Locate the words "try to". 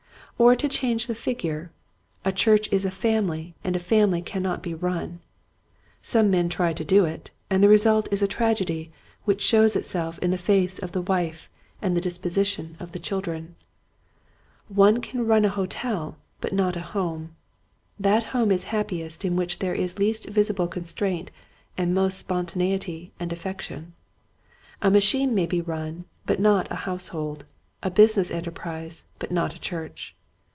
6.49-6.83